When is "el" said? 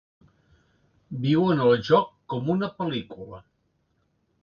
1.67-1.75